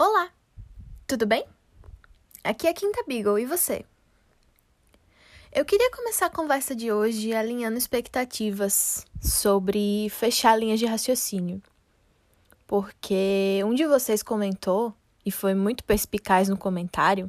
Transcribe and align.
Olá, 0.00 0.30
tudo 1.08 1.26
bem? 1.26 1.44
Aqui 2.44 2.68
é 2.68 2.70
a 2.70 2.72
Quinta 2.72 3.02
Beagle 3.04 3.40
e 3.40 3.44
você? 3.44 3.84
Eu 5.52 5.64
queria 5.64 5.90
começar 5.90 6.26
a 6.26 6.30
conversa 6.30 6.72
de 6.72 6.92
hoje 6.92 7.34
alinhando 7.34 7.76
expectativas 7.76 9.04
sobre 9.20 10.08
fechar 10.10 10.56
linhas 10.56 10.78
de 10.78 10.86
raciocínio. 10.86 11.60
Porque 12.64 13.60
um 13.64 13.74
de 13.74 13.86
vocês 13.86 14.22
comentou, 14.22 14.94
e 15.26 15.32
foi 15.32 15.52
muito 15.52 15.82
perspicaz 15.82 16.48
no 16.48 16.56
comentário, 16.56 17.28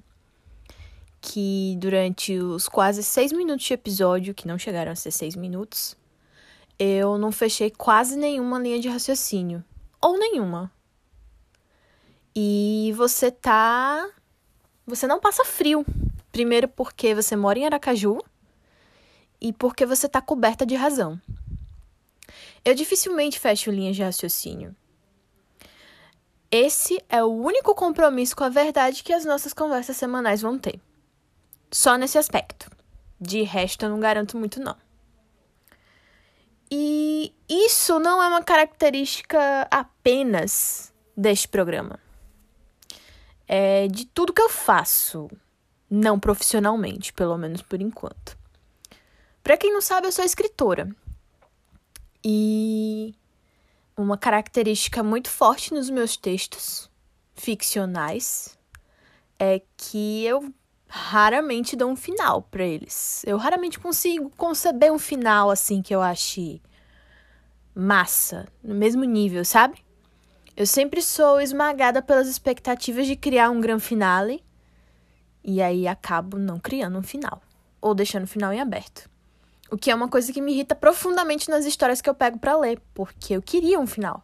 que 1.20 1.76
durante 1.80 2.38
os 2.38 2.70
quase 2.70 3.02
seis 3.02 3.32
minutos 3.32 3.66
de 3.66 3.74
episódio, 3.74 4.36
que 4.36 4.48
não 4.48 4.60
chegaram 4.60 4.92
a 4.92 4.96
ser 4.96 5.10
seis 5.10 5.36
minutos, 5.36 5.98
eu 6.78 7.18
não 7.18 7.32
fechei 7.32 7.72
quase 7.72 8.16
nenhuma 8.16 8.60
linha 8.60 8.80
de 8.80 8.88
raciocínio. 8.88 9.66
Ou 10.00 10.20
nenhuma. 10.20 10.72
E 12.42 12.94
você 12.96 13.30
tá. 13.30 14.10
Você 14.88 15.06
não 15.06 15.20
passa 15.20 15.44
frio. 15.44 15.86
Primeiro 16.32 16.70
porque 16.70 17.14
você 17.14 17.36
mora 17.36 17.60
em 17.60 17.66
Aracaju 17.66 18.18
e 19.42 19.52
porque 19.52 19.86
você 19.86 20.08
tá 20.08 20.22
coberta 20.22 20.66
de 20.66 20.74
razão. 20.74 21.20
Eu 22.64 22.74
dificilmente 22.74 23.38
fecho 23.38 23.70
linhas 23.70 23.98
de 23.98 24.04
raciocínio. 24.04 24.74
Esse 26.50 27.04
é 27.10 27.22
o 27.22 27.28
único 27.28 27.76
compromisso 27.76 28.38
com 28.38 28.46
a 28.46 28.50
verdade 28.50 29.04
que 29.04 29.12
as 29.12 29.26
nossas 29.26 29.52
conversas 29.52 29.98
semanais 29.98 30.42
vão 30.42 30.58
ter. 30.58 30.80
Só 31.70 31.98
nesse 31.98 32.18
aspecto. 32.18 32.72
De 33.20 33.42
resto, 33.42 33.84
eu 33.84 33.90
não 33.90 34.00
garanto 34.00 34.38
muito, 34.38 34.62
não. 34.62 34.78
E 36.72 37.34
isso 37.50 38.00
não 38.00 38.24
é 38.24 38.28
uma 38.30 38.42
característica 38.42 39.68
apenas 39.70 40.94
deste 41.18 41.50
programa. 41.50 42.00
É 43.52 43.88
de 43.88 44.06
tudo 44.06 44.32
que 44.32 44.42
eu 44.42 44.48
faço, 44.48 45.28
não 45.90 46.20
profissionalmente, 46.20 47.12
pelo 47.12 47.36
menos 47.36 47.64
por 47.64 47.82
enquanto. 47.82 48.38
Para 49.42 49.58
quem 49.58 49.74
não 49.74 49.82
sabe, 49.82 50.06
eu 50.06 50.12
sou 50.12 50.24
escritora. 50.24 50.88
E 52.24 53.16
uma 53.98 54.20
característica 54.20 55.02
muito 55.02 55.32
forte 55.32 55.74
nos 55.74 55.90
meus 55.90 56.16
textos 56.16 56.92
ficcionais 57.34 58.56
é 59.40 59.64
que 59.76 60.24
eu 60.24 60.54
raramente 60.88 61.76
dou 61.76 61.90
um 61.90 61.96
final 61.96 62.44
para 62.44 62.64
eles. 62.64 63.24
Eu 63.26 63.38
raramente 63.38 63.80
consigo 63.80 64.30
conceber 64.38 64.92
um 64.92 65.00
final 65.00 65.50
assim 65.50 65.82
que 65.82 65.96
eu 65.96 66.04
ache 66.04 66.62
massa, 67.74 68.48
no 68.64 68.76
mesmo 68.76 69.04
nível, 69.06 69.44
sabe? 69.44 69.84
Eu 70.60 70.66
sempre 70.66 71.02
sou 71.02 71.40
esmagada 71.40 72.02
pelas 72.02 72.28
expectativas 72.28 73.08
de 73.08 73.16
criar 73.16 73.50
um 73.50 73.62
grande 73.62 73.82
finale 73.82 74.44
e 75.42 75.62
aí 75.62 75.88
acabo 75.88 76.38
não 76.38 76.60
criando 76.60 77.00
um 77.00 77.02
final 77.02 77.42
ou 77.80 77.96
deixando 77.96 78.26
o 78.26 78.28
final 78.28 78.52
em 78.52 78.60
aberto. 78.60 79.10
O 79.72 79.78
que 79.78 79.90
é 79.90 79.96
uma 79.96 80.10
coisa 80.10 80.34
que 80.34 80.42
me 80.42 80.52
irrita 80.52 80.76
profundamente 80.76 81.50
nas 81.50 81.64
histórias 81.64 82.02
que 82.02 82.10
eu 82.10 82.14
pego 82.14 82.38
para 82.38 82.58
ler, 82.58 82.82
porque 82.94 83.38
eu 83.38 83.42
queria 83.42 83.80
um 83.80 83.88
final. 83.88 84.22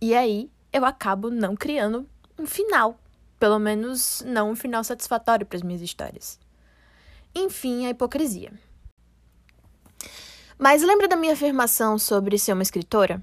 E 0.00 0.14
aí 0.14 0.48
eu 0.72 0.84
acabo 0.84 1.28
não 1.28 1.56
criando 1.56 2.08
um 2.38 2.46
final 2.46 2.96
pelo 3.36 3.58
menos 3.58 4.22
não 4.24 4.52
um 4.52 4.54
final 4.54 4.84
satisfatório 4.84 5.44
para 5.44 5.56
as 5.56 5.64
minhas 5.64 5.82
histórias. 5.82 6.38
Enfim, 7.34 7.84
a 7.84 7.90
hipocrisia. 7.90 8.52
Mas 10.56 10.82
lembra 10.82 11.08
da 11.08 11.16
minha 11.16 11.32
afirmação 11.32 11.98
sobre 11.98 12.38
ser 12.38 12.52
uma 12.52 12.62
escritora? 12.62 13.20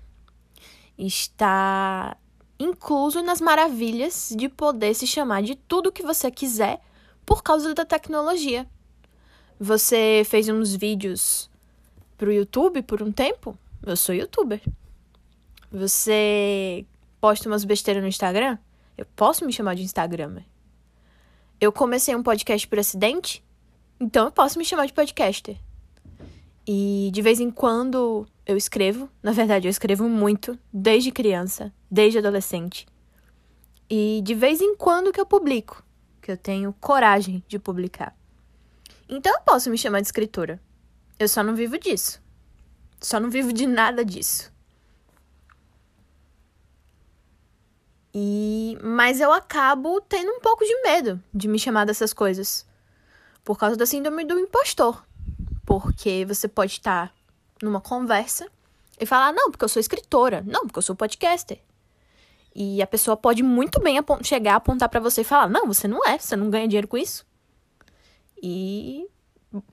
Está 0.98 2.17
incluso 2.59 3.22
nas 3.22 3.40
maravilhas 3.40 4.34
de 4.36 4.50
poder 4.50 4.94
se 4.95 5.06
chamar 5.06 5.44
de 5.44 5.56
tudo 5.56 5.92
que 5.92 6.02
você 6.02 6.31
quiser 6.31 6.81
por 7.26 7.44
causa 7.44 7.73
da 7.73 7.86
tecnologia. 7.86 8.67
Você 9.59 10.23
fez 10.25 10.50
uns 10.50 10.75
vídeos 10.75 11.50
pro 12.18 12.31
YouTube 12.31 12.81
por 12.84 13.02
um 13.03 13.12
tempo? 13.12 13.57
Eu 13.86 13.96
sou 13.96 14.16
youtuber. 14.16 14.62
Você 15.72 16.86
posta 17.19 17.47
umas 17.47 17.63
besteiras 17.63 18.02
no 18.02 18.09
Instagram? 18.09 18.57
Eu 18.97 19.06
posso 19.16 19.46
me 19.46 19.53
chamar 19.53 19.75
de 19.75 19.84
Instagramer. 19.84 20.46
Eu 21.59 21.72
comecei 21.72 22.16
um 22.16 22.24
podcast 22.24 22.68
por 22.68 22.80
acidente, 22.80 23.44
então 24.00 24.25
eu 24.25 24.31
posso 24.31 24.57
me 24.57 24.66
chamar 24.66 24.86
de 24.86 24.94
podcaster. 24.94 25.57
E 26.67 27.09
de 27.13 27.22
vez 27.22 27.39
em 27.39 27.50
quando 27.50 28.28
eu 28.45 28.57
escrevo, 28.57 29.09
na 29.23 29.31
verdade 29.31 29.67
eu 29.67 29.72
escrevo 29.72 30.09
muito, 30.09 30.59
desde 30.72 31.11
criança, 31.11 31.73
desde 31.89 32.17
adolescente. 32.19 32.85
E 33.89 34.22
de 34.23 34.35
vez 34.35 34.59
em 34.59 34.75
quando 34.75 35.13
que 35.13 35.19
eu 35.22 35.25
publico, 35.25 35.81
que 36.22 36.29
eu 36.29 36.38
tenho 36.38 36.73
coragem 36.73 37.41
de 37.47 37.57
publicar. 37.57 38.13
Então 39.07 39.33
eu 39.33 39.41
posso 39.41 39.69
me 39.69 39.77
chamar 39.77 40.01
de 40.01 40.07
escritora. 40.07 40.61
Eu 41.17 41.29
só 41.29 41.41
não 41.41 41.56
vivo 41.56 41.79
disso. 41.79 42.22
Só 43.00 43.17
não 43.17 43.29
vivo 43.29 43.53
de 43.53 43.66
nada 43.66 44.03
disso. 44.03 44.51
E 48.13 48.77
mas 48.83 49.22
eu 49.22 49.31
acabo 49.31 50.01
tendo 50.01 50.31
um 50.31 50.41
pouco 50.41 50.66
de 50.66 50.81
medo 50.81 51.23
de 51.33 51.47
me 51.47 51.57
chamar 51.57 51.85
dessas 51.85 52.11
coisas. 52.11 52.67
Por 53.44 53.57
causa 53.57 53.77
da 53.77 53.85
síndrome 53.85 54.25
do 54.25 54.38
impostor. 54.38 55.06
Porque 55.67 56.23
você 56.25 56.47
pode 56.47 56.72
estar 56.72 57.13
numa 57.61 57.81
conversa 57.81 58.50
e 58.97 59.05
falar: 59.05 59.33
"Não, 59.33 59.51
porque 59.51 59.66
eu 59.66 59.69
sou 59.69 59.81
escritora. 59.81 60.41
Não, 60.47 60.61
porque 60.61 60.79
eu 60.79 60.81
sou 60.81 60.95
podcaster". 60.95 61.59
E 62.55 62.81
a 62.81 62.88
pessoa 62.88 63.17
pode 63.17 63.44
muito 63.44 63.81
bem 63.81 64.00
chegar 64.23 64.56
apontar 64.56 64.88
para 64.88 65.01
você 65.01 65.22
e 65.22 65.25
falar: 65.25 65.50
"Não, 65.50 65.67
você 65.67 65.85
não 65.85 66.07
é, 66.07 66.17
você 66.17 66.38
não 66.38 66.50
ganha 66.50 66.69
dinheiro 66.69 66.88
com 66.88 66.97
isso". 66.97 67.25
E 68.41 69.09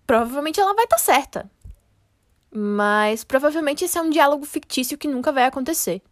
provavelmente 0.05 0.59
ela 0.59 0.75
vai 0.75 0.85
estar 0.85 0.97
tá 0.97 1.03
certa. 1.03 1.51
Mas 2.51 3.23
provavelmente 3.23 3.85
esse 3.85 3.97
é 3.97 4.03
um 4.03 4.11
diálogo 4.11 4.45
fictício 4.45 4.99
que 4.99 5.07
nunca 5.07 5.31
vai 5.31 5.45
acontecer. 5.45 6.03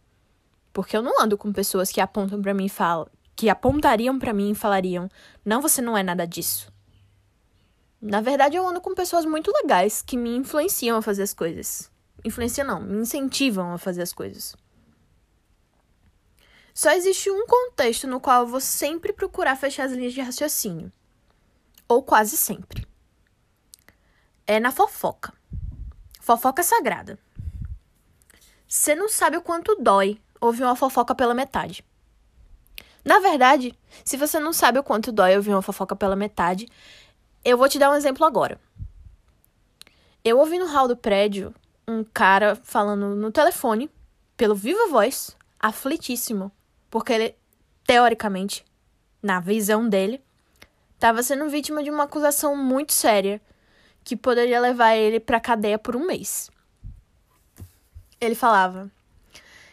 Porque 0.71 0.95
eu 0.95 1.01
não 1.01 1.21
ando 1.21 1.37
com 1.37 1.51
pessoas 1.51 1.91
que 1.91 1.99
apontam 1.99 2.41
para 2.41 2.53
mim 2.53 2.65
e 2.65 2.69
falam, 2.69 3.07
que 3.35 3.49
apontariam 3.49 4.17
para 4.17 4.33
mim 4.33 4.51
e 4.51 4.55
falariam: 4.55 5.09
"Não, 5.43 5.61
você 5.61 5.81
não 5.81 5.97
é 5.97 6.03
nada 6.03 6.25
disso". 6.25 6.72
Na 8.05 8.19
verdade, 8.19 8.57
eu 8.57 8.67
ando 8.67 8.81
com 8.81 8.93
pessoas 8.93 9.23
muito 9.23 9.49
legais 9.49 10.01
que 10.01 10.17
me 10.17 10.35
influenciam 10.35 10.97
a 10.97 11.01
fazer 11.01 11.23
as 11.23 11.33
coisas. 11.33 11.89
Influenciam 12.25 12.67
não, 12.67 12.81
me 12.81 13.01
incentivam 13.01 13.71
a 13.71 13.77
fazer 13.77 14.01
as 14.01 14.11
coisas. 14.11 14.57
Só 16.73 16.91
existe 16.91 17.31
um 17.31 17.47
contexto 17.47 18.05
no 18.05 18.19
qual 18.19 18.41
eu 18.41 18.47
vou 18.47 18.59
sempre 18.59 19.13
procurar 19.13 19.55
fechar 19.55 19.85
as 19.85 19.93
linhas 19.93 20.11
de 20.11 20.19
raciocínio. 20.19 20.91
Ou 21.87 22.03
quase 22.03 22.35
sempre. 22.35 22.85
É 24.45 24.59
na 24.59 24.73
fofoca. 24.73 25.31
Fofoca 26.19 26.61
sagrada. 26.61 27.17
Você 28.67 28.95
não 28.95 29.07
sabe 29.07 29.37
o 29.37 29.41
quanto 29.41 29.77
dói 29.77 30.19
ouvir 30.41 30.63
uma 30.63 30.75
fofoca 30.75 31.15
pela 31.15 31.33
metade. 31.33 31.85
Na 33.05 33.19
verdade, 33.19 33.73
se 34.03 34.17
você 34.17 34.41
não 34.41 34.51
sabe 34.51 34.77
o 34.77 34.83
quanto 34.83 35.09
dói 35.09 35.37
ouvir 35.37 35.51
uma 35.51 35.61
fofoca 35.61 35.95
pela 35.95 36.17
metade, 36.17 36.67
eu 37.43 37.57
vou 37.57 37.67
te 37.67 37.77
dar 37.77 37.91
um 37.91 37.95
exemplo 37.95 38.25
agora. 38.25 38.59
Eu 40.23 40.39
ouvi 40.39 40.57
no 40.57 40.67
hall 40.67 40.87
do 40.87 40.95
prédio 40.95 41.53
um 41.87 42.03
cara 42.03 42.55
falando 42.55 43.15
no 43.15 43.31
telefone, 43.31 43.91
pelo 44.37 44.55
viva 44.55 44.87
voz, 44.87 45.35
aflitíssimo, 45.59 46.51
porque 46.89 47.11
ele, 47.11 47.35
teoricamente, 47.85 48.63
na 49.21 49.39
visão 49.39 49.87
dele, 49.87 50.23
estava 50.95 51.21
sendo 51.21 51.49
vítima 51.49 51.83
de 51.83 51.89
uma 51.89 52.03
acusação 52.03 52.55
muito 52.55 52.93
séria 52.93 53.41
que 54.03 54.15
poderia 54.15 54.59
levar 54.59 54.95
ele 54.95 55.19
para 55.19 55.39
cadeia 55.39 55.77
por 55.77 55.95
um 55.95 56.05
mês. 56.05 56.49
Ele 58.19 58.35
falava: 58.35 58.89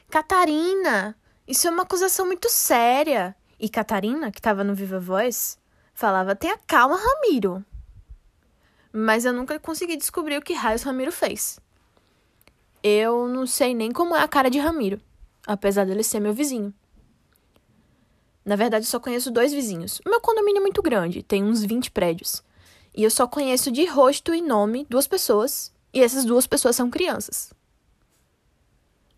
Catarina, 0.08 1.16
isso 1.46 1.68
é 1.68 1.70
uma 1.70 1.84
acusação 1.84 2.26
muito 2.26 2.48
séria. 2.48 3.36
E 3.58 3.68
Catarina, 3.68 4.32
que 4.32 4.38
estava 4.38 4.64
no 4.64 4.74
Viva 4.74 4.98
Voz, 4.98 5.59
falava: 6.00 6.34
tenha 6.34 6.58
calma, 6.66 6.96
Ramiro. 6.96 7.64
Mas 8.92 9.24
eu 9.24 9.32
nunca 9.32 9.60
consegui 9.60 9.96
descobrir 9.96 10.38
o 10.38 10.42
que 10.42 10.54
raios 10.54 10.82
Ramiro 10.82 11.12
fez. 11.12 11.60
Eu 12.82 13.28
não 13.28 13.46
sei 13.46 13.74
nem 13.74 13.92
como 13.92 14.16
é 14.16 14.22
a 14.22 14.26
cara 14.26 14.50
de 14.50 14.58
Ramiro, 14.58 14.98
apesar 15.46 15.84
dele 15.84 16.02
ser 16.02 16.18
meu 16.18 16.32
vizinho. 16.32 16.74
Na 18.42 18.56
verdade, 18.56 18.86
eu 18.86 18.90
só 18.90 18.98
conheço 18.98 19.30
dois 19.30 19.52
vizinhos. 19.52 20.00
O 20.04 20.08
meu 20.08 20.20
condomínio 20.20 20.58
é 20.58 20.62
muito 20.62 20.80
grande, 20.80 21.22
tem 21.22 21.44
uns 21.44 21.62
20 21.62 21.90
prédios. 21.90 22.42
E 22.96 23.04
eu 23.04 23.10
só 23.10 23.28
conheço 23.28 23.70
de 23.70 23.84
rosto 23.84 24.34
e 24.34 24.40
nome 24.40 24.86
duas 24.88 25.06
pessoas, 25.06 25.70
e 25.92 26.02
essas 26.02 26.24
duas 26.24 26.46
pessoas 26.46 26.74
são 26.74 26.90
crianças. 26.90 27.52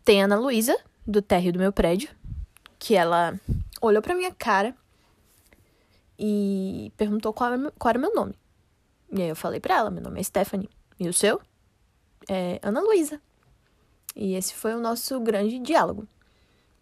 Tem 0.05 0.21
a 0.21 0.25
Ana 0.25 0.39
Luísa, 0.39 0.77
do 1.07 1.23
térreo 1.23 1.53
do 1.53 1.61
meu 1.61 1.73
prédio, 1.73 2.11
que 2.79 2.97
ela 2.97 3.41
olhou 3.81 4.03
pra 4.03 4.15
minha 4.15 4.35
cara 4.35 4.77
e 6.19 6.93
perguntou 6.97 7.33
qual 7.33 7.53
era, 7.53 7.71
qual 7.73 7.91
era 7.91 7.99
meu 7.99 8.15
nome. 8.15 8.35
E 9.11 9.23
aí 9.23 9.29
eu 9.29 9.37
falei 9.37 9.61
pra 9.61 9.77
ela, 9.77 9.91
meu 9.91 10.03
nome 10.03 10.21
é 10.21 10.23
Stephanie. 10.23 10.71
E 10.99 11.09
o 11.09 11.13
seu? 11.13 11.41
É 12.29 12.59
Ana 12.63 12.81
Luísa. 12.81 13.21
E 14.15 14.35
esse 14.35 14.55
foi 14.55 14.75
o 14.75 14.81
nosso 14.81 15.19
grande 15.21 15.59
diálogo. 15.59 16.07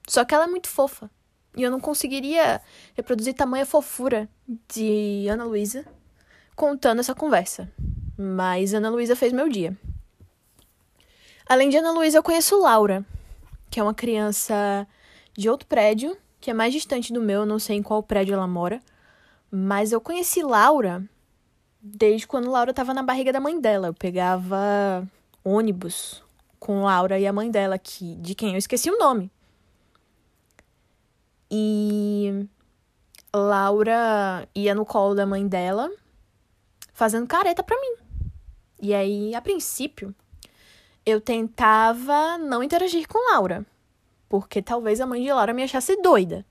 Só 0.08 0.24
que 0.24 0.34
ela 0.34 0.44
é 0.44 0.48
muito 0.48 0.68
fofa. 0.68 1.10
E 1.56 1.62
eu 1.62 1.70
não 1.70 1.80
conseguiria 1.80 2.60
reproduzir 2.94 3.34
tamanha 3.34 3.66
fofura 3.66 4.28
de 4.68 5.26
Ana 5.28 5.44
Luísa 5.44 5.84
contando 6.54 7.00
essa 7.00 7.14
conversa. 7.14 7.72
Mas 8.16 8.74
Ana 8.74 8.90
Luísa 8.90 9.16
fez 9.16 9.32
meu 9.32 9.48
dia. 9.48 9.76
Além 11.48 11.68
de 11.68 11.76
Ana 11.76 11.90
Luísa, 11.90 12.18
eu 12.18 12.22
conheço 12.22 12.60
Laura, 12.60 13.04
que 13.68 13.80
é 13.80 13.82
uma 13.82 13.94
criança 13.94 14.86
de 15.36 15.48
outro 15.48 15.66
prédio, 15.66 16.16
que 16.40 16.50
é 16.50 16.54
mais 16.54 16.72
distante 16.72 17.12
do 17.12 17.20
meu, 17.20 17.44
não 17.44 17.58
sei 17.58 17.76
em 17.76 17.82
qual 17.82 18.02
prédio 18.02 18.34
ela 18.34 18.46
mora. 18.46 18.80
Mas 19.50 19.92
eu 19.92 20.00
conheci 20.00 20.42
Laura 20.42 21.02
desde 21.80 22.26
quando 22.26 22.50
Laura 22.50 22.70
estava 22.70 22.92
na 22.92 23.02
barriga 23.02 23.32
da 23.32 23.40
mãe 23.40 23.60
dela. 23.60 23.88
Eu 23.88 23.94
pegava 23.94 25.08
ônibus 25.42 26.22
com 26.58 26.82
Laura 26.82 27.18
e 27.18 27.26
a 27.26 27.32
mãe 27.32 27.50
dela, 27.50 27.78
que, 27.78 28.14
de 28.16 28.34
quem 28.34 28.52
eu 28.52 28.58
esqueci 28.58 28.90
o 28.90 28.98
nome. 28.98 29.30
E 31.50 32.46
Laura 33.34 34.46
ia 34.54 34.74
no 34.74 34.84
colo 34.84 35.14
da 35.14 35.26
mãe 35.26 35.46
dela, 35.48 35.90
fazendo 36.92 37.26
careta 37.26 37.62
pra 37.62 37.80
mim. 37.80 37.96
E 38.80 38.94
aí, 38.94 39.34
a 39.34 39.40
princípio, 39.40 40.14
eu 41.04 41.20
tentava 41.20 42.38
não 42.38 42.62
interagir 42.62 43.08
com 43.08 43.32
Laura, 43.32 43.66
porque 44.28 44.62
talvez 44.62 45.00
a 45.00 45.06
mãe 45.06 45.22
de 45.22 45.32
Laura 45.32 45.52
me 45.52 45.62
achasse 45.62 46.00
doida. 46.00 46.44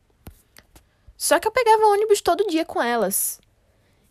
Só 1.19 1.37
que 1.37 1.45
eu 1.45 1.51
pegava 1.51 1.85
ônibus 1.87 2.21
todo 2.21 2.47
dia 2.47 2.63
com 2.63 2.81
elas. 2.81 3.41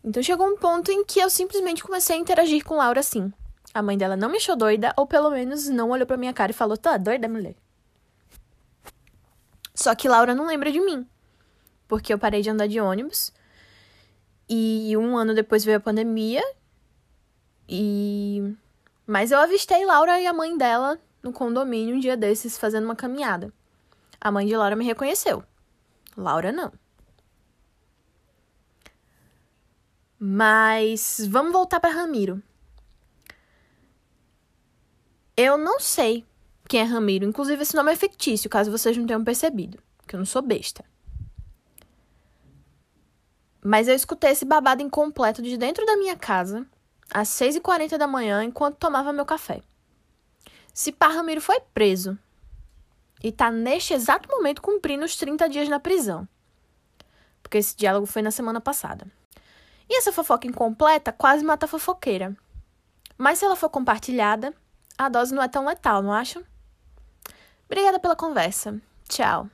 Então 0.05 0.23
chegou 0.23 0.47
um 0.47 0.59
ponto 0.59 0.93
em 0.93 1.07
que 1.07 1.19
eu 1.19 1.31
simplesmente 1.31 1.83
comecei 1.83 2.15
a 2.15 2.19
interagir 2.19 2.63
com 2.63 2.77
Laura 2.77 3.01
assim. 3.01 3.33
A 3.73 3.81
mãe 3.81 3.97
dela 3.97 4.15
não 4.15 4.29
me 4.29 4.37
achou 4.37 4.55
doida, 4.55 4.93
ou 4.95 5.07
pelo 5.07 5.31
menos 5.31 5.71
não 5.71 5.89
olhou 5.89 6.07
pra 6.07 6.19
minha 6.19 6.35
cara 6.35 6.53
e 6.53 6.55
falou: 6.55 6.77
tá 6.77 6.99
doida, 6.99 7.27
mulher. 7.27 7.55
Só 9.75 9.95
que 9.95 10.07
Laura 10.07 10.35
não 10.35 10.47
lembra 10.47 10.71
de 10.71 10.81
mim. 10.81 11.09
Porque 11.89 12.13
eu 12.13 12.19
parei 12.19 12.43
de 12.43 12.51
andar 12.51 12.67
de 12.67 12.79
ônibus. 12.79 13.33
E 14.47 14.95
um 14.95 15.17
ano 15.17 15.35
depois 15.35 15.65
veio 15.65 15.79
a 15.79 15.81
pandemia. 15.81 16.43
E. 17.67 18.55
Mas 19.07 19.33
eu 19.33 19.39
avistei 19.39 19.83
Laura 19.87 20.21
e 20.21 20.27
a 20.27 20.33
mãe 20.35 20.59
dela 20.59 21.01
no 21.23 21.33
condomínio 21.33 21.97
um 21.97 22.01
dia 22.01 22.19
desses 22.19 22.59
fazendo 22.59 22.85
uma 22.85 22.95
caminhada. 22.95 23.51
A 24.21 24.31
mãe 24.31 24.47
de 24.47 24.55
Laura 24.55 24.77
me 24.77 24.85
reconheceu. 24.85 25.43
Laura 26.15 26.53
não. 26.53 26.71
Mas 30.19 31.21
vamos 31.29 31.53
voltar 31.53 31.79
para 31.79 31.95
Ramiro. 31.95 32.43
Eu 35.37 35.57
não 35.57 35.79
sei 35.79 36.27
quem 36.69 36.81
é 36.81 36.85
Ramiro. 36.85 37.25
Inclusive, 37.25 37.63
esse 37.63 37.77
nome 37.77 37.93
é 37.93 37.97
fictício, 37.97 38.51
caso 38.51 38.71
vocês 38.71 38.97
não 38.97 39.07
tenham 39.07 39.23
percebido. 39.23 39.79
Que 40.07 40.17
eu 40.17 40.19
não 40.19 40.27
sou 40.27 40.43
besta. 40.43 40.85
Mas 43.63 43.87
eu 43.87 43.95
escutei 43.95 44.31
esse 44.31 44.45
babado 44.45 44.83
incompleto 44.83 45.43
de 45.43 45.57
dentro 45.57 45.85
da 45.85 45.97
minha 45.97 46.17
casa, 46.17 46.67
às 47.11 47.29
6h40 47.29 47.97
da 47.97 48.07
manhã, 48.07 48.43
enquanto 48.43 48.77
tomava 48.77 49.13
meu 49.13 49.27
café. 49.27 49.63
Se 50.73 50.93
pá, 50.93 51.09
Ramiro 51.09 51.41
foi 51.41 51.61
preso. 51.75 52.19
E 53.23 53.33
tá 53.33 53.51
neste 53.51 53.95
exato 53.95 54.29
momento 54.29 54.63
cumprindo 54.63 55.05
os 55.05 55.17
30 55.17 55.49
dias 55.49 55.69
na 55.69 55.81
prisão. 55.81 56.29
Porque 57.43 57.59
esse 57.59 57.77
diálogo 57.77 58.07
foi 58.07 58.23
na 58.23 58.31
semana 58.31 58.61
passada. 58.61 59.07
E 59.89 59.99
essa 59.99 60.13
fofoca 60.13 60.47
incompleta 60.47 61.13
quase 61.13 61.45
mata 61.45 61.67
a 61.67 61.69
fofoqueira. 61.69 62.37
Mas 63.17 63.39
se 63.39 63.45
ela 63.45 63.57
for 63.57 63.71
compartilhada, 63.71 64.55
a 64.97 65.09
dose 65.09 65.35
não 65.35 65.43
é 65.43 65.49
tão 65.49 65.65
letal, 65.65 66.03
não 66.03 66.13
acham? 66.13 66.45
Obrigada 67.67 67.99
pela 67.99 68.15
conversa. 68.15 68.81
Tchau. 69.09 69.49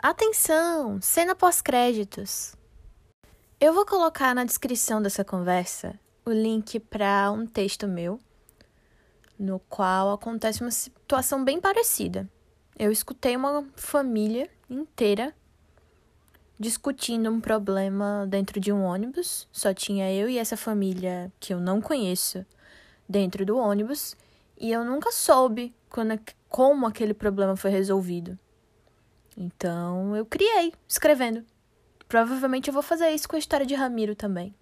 Atenção! 0.00 1.00
Cena 1.02 1.34
pós-créditos. 1.34 2.54
Eu 3.60 3.72
vou 3.72 3.84
colocar 3.84 4.32
na 4.32 4.44
descrição 4.44 5.02
dessa 5.02 5.24
conversa 5.24 5.98
o 6.24 6.30
link 6.30 6.78
para 6.78 7.32
um 7.32 7.46
texto 7.46 7.88
meu, 7.88 8.20
no 9.36 9.58
qual 9.58 10.12
acontece 10.12 10.60
uma 10.60 10.70
situação 10.70 11.44
bem 11.44 11.60
parecida. 11.60 12.30
Eu 12.78 12.92
escutei 12.92 13.34
uma 13.34 13.66
família 13.74 14.48
inteira 14.70 15.34
discutindo 16.58 17.30
um 17.30 17.40
problema 17.40 18.26
dentro 18.28 18.58
de 18.58 18.72
um 18.72 18.82
ônibus. 18.82 19.46
Só 19.52 19.72
tinha 19.72 20.12
eu 20.12 20.28
e 20.28 20.38
essa 20.38 20.56
família 20.56 21.32
que 21.38 21.54
eu 21.54 21.60
não 21.60 21.80
conheço 21.80 22.44
dentro 23.08 23.46
do 23.46 23.56
ônibus 23.56 24.16
e 24.58 24.72
eu 24.72 24.84
nunca 24.84 25.12
soube 25.12 25.74
quando, 25.88 26.18
como 26.48 26.86
aquele 26.86 27.14
problema 27.14 27.56
foi 27.56 27.70
resolvido. 27.70 28.38
Então 29.36 30.16
eu 30.16 30.26
criei, 30.26 30.72
escrevendo. 30.86 31.44
Provavelmente 32.08 32.68
eu 32.68 32.74
vou 32.74 32.82
fazer 32.82 33.10
isso 33.10 33.28
com 33.28 33.36
a 33.36 33.38
história 33.38 33.66
de 33.66 33.74
Ramiro 33.74 34.16
também. 34.16 34.54